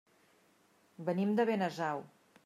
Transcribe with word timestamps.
Venim 1.09 1.35
de 1.41 1.45
Benasau. 1.51 2.03